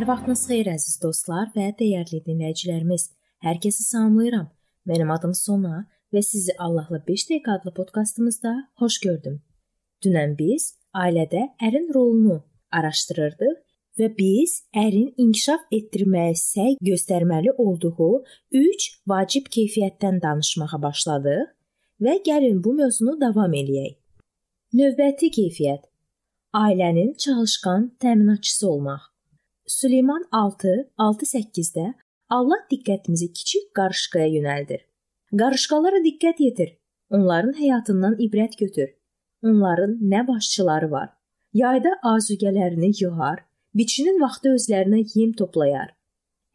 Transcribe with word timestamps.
Hər 0.00 0.06
vaxtınız 0.08 0.42
xeyir 0.48 0.68
əziz 0.72 0.94
dostlar 1.02 1.50
və 1.52 1.66
dəyərli 1.76 2.22
dinləyicilərimiz. 2.24 3.02
Hər 3.44 3.58
kəsi 3.60 3.82
salamlayıram. 3.84 4.46
Mənim 4.88 5.10
adım 5.12 5.34
Sona 5.36 5.82
və 6.08 6.22
sizi 6.24 6.54
Allahla 6.66 7.02
5 7.08 7.24
dəqiqə 7.28 7.52
adlı 7.58 7.72
podkastımızda 7.76 8.52
xoş 8.80 8.96
gördüm. 9.02 9.34
Dünən 10.00 10.32
biz 10.38 10.70
ailədə 11.02 11.42
ərin 11.68 11.90
rolunu 11.92 12.38
araşdırırdıq 12.78 13.58
və 14.00 14.08
biz 14.22 14.56
ərin 14.84 15.12
inkişaf 15.20 15.68
etdirməyə 15.80 16.32
səy 16.46 16.80
göstərməli 16.90 17.52
olduğu 17.66 18.10
3 18.62 18.88
vacib 19.12 19.52
keyfiyyətdən 19.58 20.22
danışmağa 20.24 20.82
başladıq 20.86 21.44
və 22.08 22.16
gəlin 22.30 22.64
bu 22.64 22.72
mövzunu 22.80 23.18
davam 23.20 23.52
eləyək. 23.52 24.00
Növbəti 24.72 25.28
keyfiyyət 25.36 25.84
ailənin 26.64 27.12
çalışqan 27.20 27.90
təminatçısı 28.00 28.68
olmaq. 28.72 29.09
Süleyman 29.70 30.24
6 30.32 30.90
6-8-də 30.98 31.94
Allah 32.28 32.62
diqqətimizi 32.70 33.26
kiçik 33.32 33.66
qarışqaya 33.78 34.26
yönəldir. 34.26 34.80
Qarışqalara 35.40 36.00
diqqət 36.06 36.40
yetir. 36.44 36.70
Onların 37.10 37.52
həyatından 37.58 38.16
ibrət 38.24 38.56
götür. 38.62 38.88
Onların 39.42 39.92
nə 40.12 40.24
başçıları 40.28 40.90
var. 40.90 41.08
Yayda 41.52 41.92
azügələrini 42.12 42.90
yığar, 43.02 43.44
biçinin 43.74 44.18
vaxtı 44.22 44.56
özlərinə 44.56 45.04
yem 45.14 45.36
toplayar. 45.42 45.94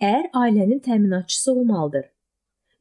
Ər 0.02 0.28
ailənin 0.42 0.84
təminatçısı 0.90 1.54
olmalıdır. 1.54 2.06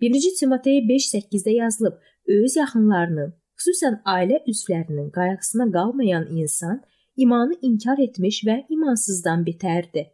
1-ci 0.01 0.35
Timotey 0.41 0.79
5:8-də 0.91 1.55
yazılıb: 1.61 1.95
Öz 2.27 2.57
yaxınlarının, 2.57 3.31
xüsusən 3.61 4.03
ailə 4.17 4.43
üzvlərinin 4.51 5.15
qayğısına 5.19 5.71
qalmayan 5.79 6.27
insan 6.43 6.83
imanı 7.17 7.55
inkar 7.63 8.03
etmiş 8.09 8.43
və 8.51 8.59
imansızdan 8.69 9.47
betərdir. 9.47 10.14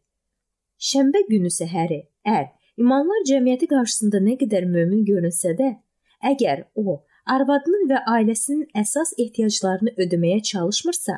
Şənbə 0.81 1.21
günü 1.29 1.51
səhəri 1.53 2.01
ər 2.25 2.47
imanlar 2.81 3.25
cəmiyyəti 3.29 3.67
qarşısında 3.69 4.21
nə 4.25 4.37
qədər 4.41 4.65
mömin 4.75 5.03
görünsə 5.05 5.53
də, 5.59 5.75
əgər 6.31 6.63
o 6.81 7.03
arvadının 7.35 7.89
və 7.91 7.99
ailəsinin 8.15 8.63
əsas 8.83 9.13
ehtiyaclarını 9.25 9.93
ödəməyə 10.05 10.39
çalışmırsa, 10.51 11.17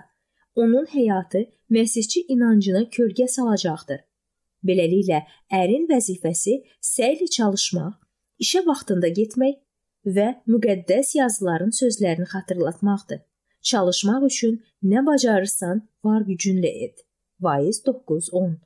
onun 0.63 0.89
həyatı 0.95 1.45
məsihçi 1.77 2.25
inancına 2.35 2.83
kölgə 2.97 3.29
salacaqdır. 3.37 4.03
Beləliklə, 4.67 5.23
ərin 5.61 5.87
vəzifəsi 5.91 6.57
səylə 6.89 7.31
çalışmaq, 7.39 7.95
işə 8.43 8.65
vaxtında 8.67 9.13
getmək 9.15 9.61
və 10.19 10.29
müqəddəs 10.51 11.15
yazıların 11.21 11.71
sözlərini 11.79 12.27
xatırlatmaqdır. 12.35 13.23
Çalışmaq 13.71 14.27
üçün 14.27 14.61
nə 14.83 15.07
bacarırsan, 15.07 15.87
var 16.05 16.27
gücünlə 16.27 16.75
et. 16.89 17.07
Vaiz 17.41 17.83
9:10 17.87 18.59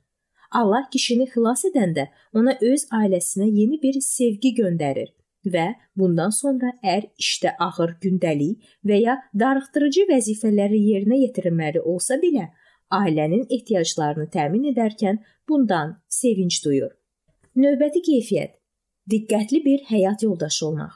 Allah 0.51 0.87
kişini 0.91 1.27
xilas 1.33 1.65
edəndə 1.69 2.07
ona 2.33 2.57
öz 2.61 2.85
ailəsinə 2.99 3.47
yeni 3.59 3.81
bir 3.81 3.99
sevgi 4.01 4.53
göndərir 4.59 5.13
və 5.53 5.65
bundan 5.95 6.31
sonra 6.35 6.71
ər 6.83 7.07
işdə 7.21 7.55
ağır 7.59 7.97
gündəlik 8.03 8.69
və 8.87 8.99
ya 9.01 9.17
darıxdırıcı 9.39 10.07
vəzifələri 10.11 10.79
yerinə 10.91 11.19
yetirməli 11.23 11.81
olsa 11.81 12.19
belə, 12.23 12.49
ailənin 12.91 13.47
ehtiyaclarını 13.49 14.29
təmin 14.33 14.69
edərkən 14.73 15.19
bundan 15.49 15.97
sevinç 16.19 16.63
duyur. 16.65 16.91
Növbəti 17.55 18.03
keyfiyyət: 18.05 18.55
diqqətli 19.11 19.63
bir 19.65 19.83
həyat 19.91 20.23
yoldaşı 20.23 20.65
olmaq. 20.67 20.93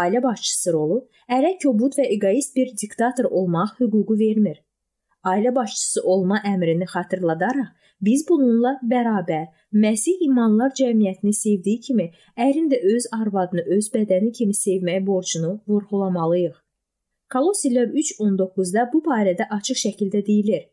Ailə 0.00 0.22
başçısı 0.22 0.72
rolu 0.72 1.00
ərə 1.28 1.56
kobud 1.62 1.96
və 1.98 2.06
egoist 2.14 2.56
bir 2.56 2.70
diktator 2.82 3.26
olmaq 3.30 3.80
hüququ 3.80 4.18
vermir. 4.18 4.60
Ailə 5.24 5.54
başçısı 5.54 6.02
olma 6.02 6.38
əmrini 6.54 6.86
xatırladaraq 6.88 7.80
Biz 8.02 8.22
bununla 8.28 8.72
bərabər 8.90 9.48
Məsih 9.82 10.22
imanlar 10.26 10.72
cəmiyyətini 10.78 11.32
sevdiyi 11.36 11.80
kimi, 11.86 12.06
ərin 12.46 12.70
də 12.72 12.78
öz 12.94 13.06
arvadını 13.12 13.64
öz 13.76 13.88
bədəni 13.94 14.32
kimi 14.38 14.56
sevməyə 14.56 15.02
borcunu 15.06 15.50
vurğulamalıyıq. 15.68 16.56
Kolossilər 17.34 17.92
3:19-da 18.02 18.86
bu 18.92 19.02
barədə 19.10 19.46
açıq 19.58 19.82
şəkildə 19.82 20.24
deyilir: 20.26 20.64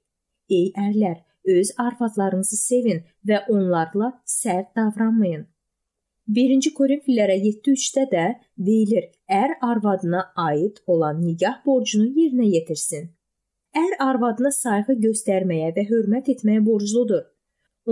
Ey 0.50 0.72
ərlər, 0.86 1.20
öz 1.58 1.74
arvadlarınızı 1.88 2.58
sevin 2.62 3.04
və 3.28 3.44
onlarla 3.58 4.10
sərt 4.38 4.72
davranmayın. 4.80 5.46
1-ci 6.40 6.74
Korinfillərə 6.80 7.38
7:3-də 7.44 8.08
də 8.16 8.26
deyilir: 8.70 9.12
Ər 9.30 9.58
arvadına 9.62 10.24
aid 10.48 10.82
olan 10.88 11.22
nigah 11.28 11.60
borcunu 11.66 12.08
yerinə 12.22 12.50
yetirsin. 12.56 13.12
Ər 13.78 13.92
arvadına 14.02 14.50
sayğı 14.56 14.94
göstərməyə 15.04 15.74
və 15.76 15.84
hörmət 15.90 16.30
etməyə 16.34 16.62
borcludur. 16.66 17.26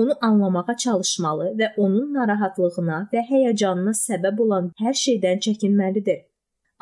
Onu 0.02 0.16
anlamağa 0.28 0.76
çalışmalı 0.84 1.50
və 1.60 1.68
onun 1.84 2.08
narahatlığına 2.16 3.02
və 3.12 3.22
həyəcanına 3.28 3.94
səbəb 4.00 4.42
olan 4.46 4.72
hər 4.82 4.98
şeydən 5.02 5.44
çəkinməlidir. 5.46 6.24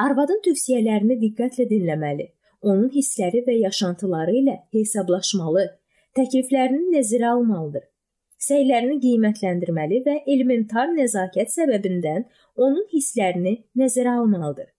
Arvadın 0.06 0.40
tövsiyələrini 0.46 1.18
diqqətlə 1.24 1.66
dinləməli, 1.72 2.30
onun 2.62 2.88
hissləri 2.94 3.42
və 3.48 3.58
yaşantıları 3.64 4.38
ilə 4.40 4.56
hesablaşmalı, 4.78 5.66
təkliflərini 6.20 6.96
nəzərə 6.96 7.34
almalıdır. 7.34 7.84
Səylərini 8.48 9.02
qiymətləndirməli 9.04 10.02
və 10.08 10.16
elementar 10.36 10.96
nəzakət 10.96 11.52
səbəbindən 11.58 12.26
onun 12.56 12.88
hisslərini 12.96 13.58
nəzərə 13.84 14.16
almalıdır. 14.22 14.72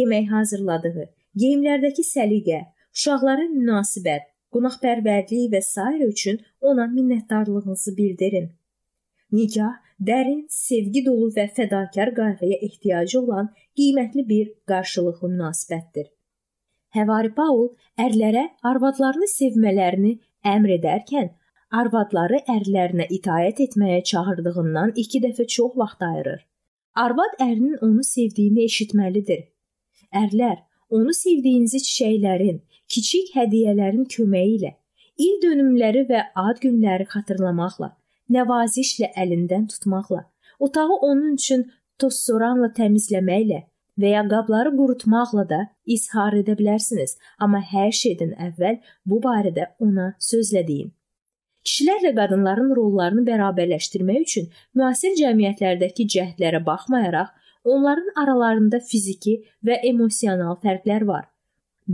Yemək 0.00 0.28
hazırladığı, 0.34 1.08
geyimlərdəki 1.40 2.04
səliqə, 2.10 2.60
uşaqların 2.96 3.52
münasibət, 3.58 4.26
qonaqpərvərliyi 4.54 5.50
və 5.52 5.60
s. 5.62 5.82
üçün 6.06 6.40
ona 6.60 6.86
minnətdarlığınızı 6.94 7.96
bildirin. 7.96 8.50
Nikah 9.32 9.76
dərin, 10.10 10.46
sevgi 10.48 11.04
dolu 11.06 11.28
və 11.36 11.46
fədakar 11.56 12.14
qayğıya 12.16 12.58
ehtiyacı 12.66 13.20
olan 13.20 13.52
qiymətli 13.78 14.26
bir 14.28 14.54
qarşılıqlı 14.70 15.28
münasibətdir. 15.34 16.08
Həvari 16.96 17.30
Paul 17.34 17.68
ərlərə 18.04 18.48
arvadlarını 18.66 19.28
sevmələrini 19.30 20.16
əmr 20.54 20.74
edərkən 20.78 21.30
arvadları 21.70 22.40
ərlərinə 22.50 23.06
itaət 23.16 23.62
etməyə 23.66 24.00
çağırdığından 24.10 24.96
2 25.04 25.20
dəfə 25.26 25.46
çox 25.56 25.76
vaxt 25.78 26.02
ayırır. 26.02 26.40
Arvad 26.98 27.36
ərinin 27.38 27.76
onu 27.86 28.02
sevdiyini 28.02 28.66
eşitməlidir. 28.66 29.44
Ərlər 30.22 30.58
onu 30.90 31.14
sevdiyinizi 31.14 31.78
çiçəklərin, 31.86 32.58
kiçik 32.90 33.32
hədiyyələrin 33.36 34.06
köməyi 34.10 34.56
ilə, 34.58 34.74
il 35.24 35.38
dönümləri 35.44 36.06
və 36.10 36.24
ad 36.44 36.60
günləri 36.64 37.06
xatırlamaqla, 37.12 37.92
nəvazişlə 38.34 39.12
əlindən 39.24 39.68
tutmaqla, 39.70 40.24
otağı 40.58 40.96
onun 41.10 41.36
üçün 41.38 41.66
tozsoranla 42.02 42.72
təmizləməklə 42.78 43.64
və 44.00 44.12
ya 44.14 44.22
qabları 44.32 44.72
qurutmaqla 44.76 45.44
da 45.48 45.60
izhar 45.96 46.38
edə 46.40 46.56
bilərsiniz, 46.58 47.16
amma 47.38 47.60
hər 47.72 47.92
şeydən 48.02 48.36
əvvəl 48.48 48.80
bu 49.06 49.20
barədə 49.26 49.70
ona 49.86 50.14
sözlə 50.30 50.64
deyin. 50.66 50.94
Kişilərlə 51.66 52.14
qadınların 52.16 52.70
rollarını 52.76 53.26
bərabərləşdirmək 53.26 54.22
üçün 54.26 54.46
müasir 54.78 55.12
cəmiyyətlərdəki 55.18 56.06
cəhdlərə 56.14 56.62
baxmayaraq, 56.66 57.28
onların 57.68 58.14
aralarında 58.22 58.80
fiziki 58.80 59.42
və 59.66 59.76
emosional 59.90 60.56
fərqlər 60.62 61.04
var 61.10 61.28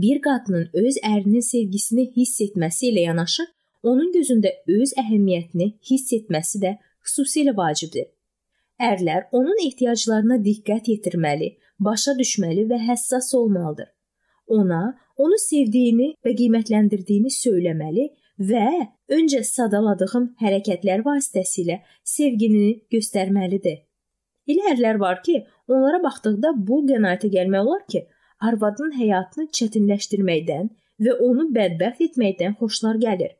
bir 0.01 0.21
qadının 0.21 0.69
öz 0.73 0.97
ərinin 1.11 1.45
sevgisini 1.45 2.05
hiss 2.15 2.41
etməsi 2.45 2.91
ilə 2.91 3.07
yanaşı, 3.09 3.47
onun 3.83 4.11
gözündə 4.13 4.51
öz 4.79 4.93
əhəmiyyətini 5.01 5.67
hiss 5.89 6.13
etməsi 6.19 6.61
də 6.63 6.75
xüsusilə 7.07 7.55
vacibdir. 7.57 8.07
Ərlər 8.77 9.25
onun 9.33 9.57
ehtiyaclarına 9.65 10.37
diqqət 10.45 10.91
yetirməli, 10.93 11.55
başa 11.79 12.13
düşməli 12.19 12.67
və 12.69 12.77
həssas 12.89 13.33
olmalıdır. 13.37 13.89
Ona 14.47 14.81
onu 15.17 15.37
sevdiyini 15.41 16.11
və 16.25 16.33
qiymətləndirdiyini 16.39 17.31
söyləməli 17.33 18.05
və 18.51 18.67
öncə 19.17 19.41
sadaladığım 19.49 20.29
hərəkətlər 20.41 21.01
vasitəsilə 21.07 21.79
sevgini 22.05 22.83
göstərməlidir. 22.93 23.81
Elə 24.47 24.73
ərlər 24.75 24.99
var 25.01 25.23
ki, 25.25 25.41
onlara 25.67 25.99
baxdıqda 26.03 26.53
bu 26.69 26.83
qənaətə 26.87 27.31
gəlmək 27.33 27.65
olar 27.65 27.83
ki, 27.89 28.05
arvadın 28.39 28.93
həyatını 28.99 29.49
çətinləşdirməkdən 29.57 30.69
və 31.05 31.17
onu 31.27 31.49
bədbəxt 31.57 32.03
etməkdən 32.07 32.57
xoşlar 32.59 32.99
gəlir. 33.01 33.33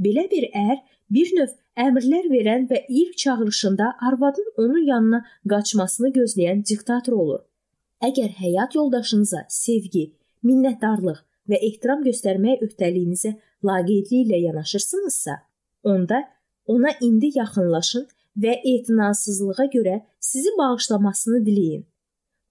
Belə 0.00 0.26
bir 0.30 0.48
ər 0.58 0.80
bir 1.14 1.30
növ 1.38 1.52
əmrlər 1.84 2.28
verən 2.32 2.66
və 2.70 2.84
ilk 2.88 3.16
çağırışında 3.18 3.90
arvadın 4.08 4.50
onun 4.56 4.86
yanına 4.86 5.20
qaçmasını 5.50 6.10
gözləyən 6.18 6.64
diktator 6.70 7.12
olur. 7.12 7.42
Əgər 8.02 8.34
həyat 8.40 8.74
yoldaşınıza 8.74 9.46
sevgi, 9.48 10.10
minnətdarlıq 10.44 11.22
və 11.48 11.60
ehtiram 11.68 12.04
göstərməyə 12.04 12.60
öhdəliyinizə 12.66 13.34
laqeydliklə 13.64 14.40
yanaşırsınızsa, 14.48 15.38
onda 15.84 16.24
ona 16.66 16.92
indi 17.00 17.30
yaxınlaşın 17.38 18.06
və 18.36 18.54
etinasızlığa 18.74 19.66
görə 19.76 20.00
sizi 20.20 20.52
bağışlamasını 20.58 21.44
diləyin. 21.46 21.84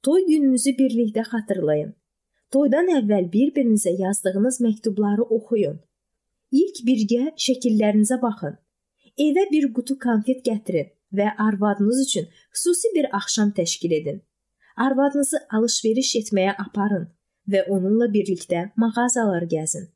Toy 0.04 0.26
gününüzü 0.28 0.72
birlikdə 0.80 1.24
xatırlayın. 1.24 1.94
Toydan 2.52 2.90
əvvəl 2.92 3.30
bir-birinizə 3.36 3.94
yazdığınız 4.02 4.58
məktubları 4.66 5.24
oxuyun. 5.36 5.78
İlk 6.52 6.82
birgə 6.88 7.22
şəkillərinizə 7.46 8.18
baxın. 8.22 8.58
Evə 9.26 9.46
bir 9.52 9.70
qutu 9.78 9.96
konfet 10.06 10.42
gətirin 10.48 10.90
və 11.20 11.30
arvadınız 11.46 12.02
üçün 12.08 12.28
xüsusi 12.52 12.92
bir 12.96 13.08
axşam 13.20 13.54
təşkil 13.60 13.96
edin. 14.00 14.20
Arvadınızı 14.88 15.40
alış-veriş 15.56 16.12
etməyə 16.22 16.58
aparın 16.66 17.08
və 17.48 17.64
onunla 17.76 18.12
birlikdə 18.18 18.66
mağazalar 18.76 19.48
gəzin. 19.56 19.88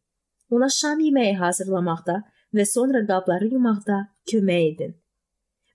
Ona 0.50 0.70
şam 0.70 1.04
yeməyi 1.04 1.36
hazırlamaqda 1.44 2.22
və 2.56 2.66
sonra 2.66 3.04
qabları 3.12 3.52
yumaqda 3.58 4.00
kömək 4.32 4.72
edin. 4.72 4.96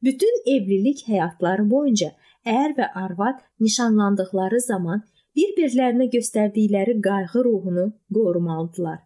Bütün 0.02 0.42
evlilik 0.56 1.04
həyatları 1.08 1.70
boyunca 1.70 2.14
ər 2.44 2.74
və 2.78 2.88
arvad 2.98 3.40
nişanlandıqları 3.60 4.60
zaman 4.60 5.02
bir-birlərinə 5.36 6.08
göstərdikləri 6.12 6.98
qayğı 7.06 7.44
ruhunu 7.46 7.86
qorumalıdılar. 8.14 8.98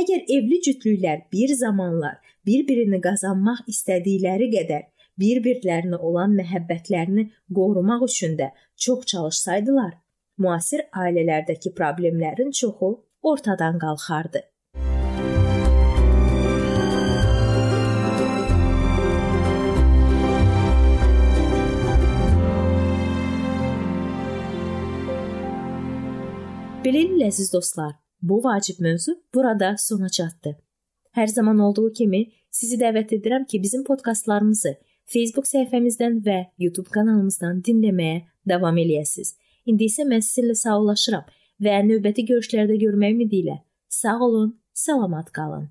Əgər 0.00 0.24
evli 0.36 0.60
cütlüklər 0.66 1.26
bir 1.32 1.54
zamanlar 1.54 2.18
bir-birini 2.46 3.00
qazanmaq 3.00 3.62
istədikləri 3.68 4.48
qədər 4.56 4.88
bir-birlərinə 5.20 5.98
olan 5.98 6.34
məhəbbətlərini 6.38 7.28
qorumaq 7.54 8.06
üçün 8.08 8.36
də 8.38 8.50
çox 8.76 9.06
çalışsaydılar, 9.12 9.92
müasir 10.38 10.86
ailələrdəki 10.92 11.74
problemlərin 11.76 12.50
çoxu 12.50 13.04
ortadan 13.22 13.78
qalxardı. 13.78 14.42
Beləliklə 26.82 27.28
əziz 27.30 27.52
dostlar, 27.52 27.92
bu 28.26 28.40
vacib 28.42 28.80
mövzu 28.82 29.12
burada 29.34 29.76
sona 29.78 30.08
çatdı. 30.08 30.56
Hər 31.14 31.28
zaman 31.30 31.60
olduğu 31.62 31.92
kimi 31.98 32.22
sizi 32.50 32.74
dəvət 32.80 33.12
edirəm 33.20 33.44
ki, 33.46 33.60
bizim 33.62 33.84
podkastlarımızı 33.86 34.72
Facebook 35.12 35.46
səhifəmizdən 35.46 36.16
və 36.26 36.38
YouTube 36.58 36.90
kanalımızdan 36.90 37.60
dinləməyə 37.68 38.24
davam 38.50 38.80
eləyəsiniz. 38.82 39.36
İndi 39.70 39.86
isə 39.92 40.08
mən 40.10 40.24
sizinlə 40.26 40.56
sağollaşıram 40.58 41.30
və 41.62 41.76
növbəti 41.86 42.26
görüşlərdə 42.32 42.80
görmək 42.82 43.14
ümidi 43.14 43.44
ilə 43.44 43.60
sağ 43.86 44.18
olun, 44.26 44.58
salamat 44.74 45.30
qalın. 45.30 45.70